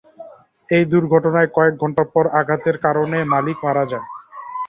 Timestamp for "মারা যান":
3.65-4.03